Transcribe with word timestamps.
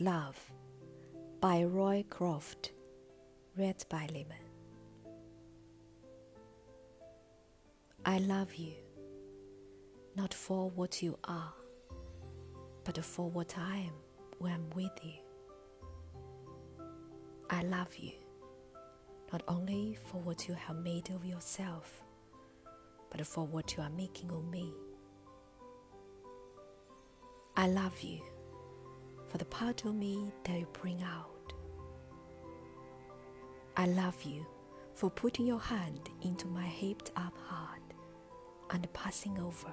Love 0.00 0.50
by 1.40 1.62
Roy 1.62 2.04
Croft, 2.10 2.72
read 3.56 3.84
by 3.88 4.08
Lemon. 4.12 4.42
I 8.04 8.18
love 8.18 8.56
you, 8.56 8.72
not 10.16 10.34
for 10.34 10.68
what 10.70 11.00
you 11.00 11.16
are, 11.22 11.52
but 12.82 13.04
for 13.04 13.30
what 13.30 13.54
I 13.56 13.76
am 13.76 13.92
when 14.38 14.54
I'm 14.54 14.70
with 14.70 14.98
you. 15.04 15.20
I 17.48 17.62
love 17.62 17.94
you, 17.96 18.14
not 19.32 19.44
only 19.46 19.96
for 20.10 20.20
what 20.20 20.48
you 20.48 20.54
have 20.54 20.82
made 20.82 21.08
of 21.10 21.24
yourself, 21.24 22.02
but 23.10 23.24
for 23.24 23.46
what 23.46 23.76
you 23.76 23.82
are 23.84 23.90
making 23.90 24.32
of 24.32 24.44
me. 24.50 24.72
I 27.56 27.68
love 27.68 28.00
you 28.00 28.20
for 29.34 29.38
the 29.38 29.44
part 29.46 29.84
of 29.84 29.96
me 29.96 30.30
that 30.44 30.60
you 30.60 30.66
bring 30.80 31.02
out. 31.02 31.52
I 33.76 33.86
love 33.86 34.22
you 34.22 34.46
for 34.94 35.10
putting 35.10 35.44
your 35.44 35.58
hand 35.58 36.08
into 36.22 36.46
my 36.46 36.64
heaped 36.64 37.10
up 37.16 37.36
heart 37.48 37.80
and 38.70 38.86
passing 38.92 39.36
over 39.40 39.72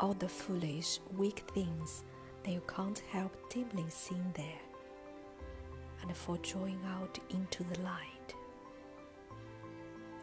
all 0.00 0.14
the 0.14 0.28
foolish, 0.28 0.98
weak 1.16 1.44
things 1.54 2.02
that 2.42 2.50
you 2.50 2.62
can't 2.66 2.98
help 3.12 3.32
dimly 3.48 3.86
seeing 3.88 4.32
there, 4.34 4.62
and 6.00 6.16
for 6.16 6.38
drawing 6.38 6.80
out 6.98 7.16
into 7.30 7.62
the 7.62 7.78
light 7.82 8.34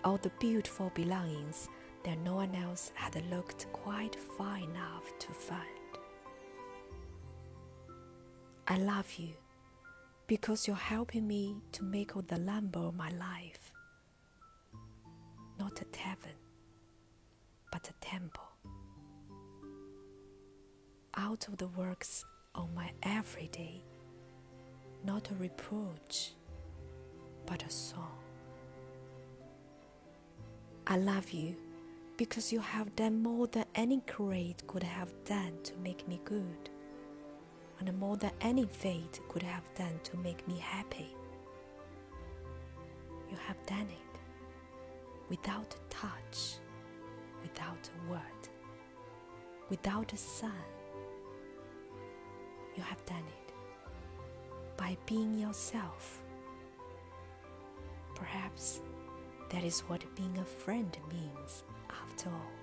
all 0.03 0.17
the 0.17 0.31
beautiful 0.39 0.91
belongings 0.94 1.69
that 2.03 2.19
no 2.19 2.35
one 2.35 2.53
else 2.53 2.91
had 2.95 3.16
looked 3.31 3.71
quite 3.71 4.17
far 4.38 4.58
enough 4.58 5.17
to 5.19 5.31
find. 5.31 5.78
I 8.70 8.78
love 8.78 9.12
you 9.17 9.34
because 10.28 10.67
you're 10.67 10.75
helping 10.75 11.28
me 11.28 11.58
to 11.72 11.84
make 11.84 12.16
of 12.16 12.28
the 12.28 12.38
lumber 12.38 12.80
of 12.80 12.95
my 12.95 13.09
life 13.09 13.72
not 15.59 15.81
a 15.81 15.86
tavern, 15.86 16.39
but 17.72 17.90
a 17.90 17.94
temple. 18.06 18.45
Out 21.17 21.47
of 21.50 21.58
the 21.58 21.67
works 21.67 22.23
of 22.56 22.73
my 22.73 22.92
everyday, 23.03 23.84
not 25.03 25.30
a 25.31 25.36
reproach, 25.36 26.31
but 27.45 27.64
a 27.64 27.70
song. 27.70 28.17
I 30.88 30.97
love 30.97 31.30
you 31.31 31.56
because 32.17 32.52
you 32.53 32.59
have 32.59 32.95
done 32.95 33.22
more 33.22 33.47
than 33.47 33.66
any 33.75 34.02
great 34.08 34.66
could 34.66 34.84
have 34.84 35.12
done 35.25 35.53
to 35.64 35.75
make 35.84 36.08
me 36.08 36.22
good, 36.23 36.70
and 37.80 37.97
more 37.97 38.17
than 38.17 38.31
any 38.41 38.66
fate 38.66 39.19
could 39.30 39.44
have 39.44 39.73
done 39.75 39.99
to 40.03 40.17
make 40.17 40.45
me 40.47 40.58
happy. 40.58 41.16
You 43.30 43.38
have 43.47 43.63
done 43.66 43.88
it 43.88 44.19
without 45.30 45.75
a 45.75 45.94
touch, 45.94 46.57
without 47.41 47.89
a 47.89 48.11
word, 48.11 48.50
without 49.69 50.11
a 50.13 50.17
sign. 50.17 50.52
You 52.75 52.83
have 52.83 53.03
done 53.05 53.23
it 53.27 53.53
by 54.77 54.97
being 55.05 55.38
yourself. 55.38 56.22
Perhaps 58.16 58.81
that 59.50 59.63
is 59.63 59.81
what 59.81 60.03
being 60.16 60.38
a 60.38 60.45
friend 60.45 60.97
means 61.11 61.63
after 61.89 62.30
all. 62.30 62.58